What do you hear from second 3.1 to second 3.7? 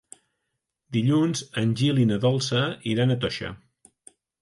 a Toixa.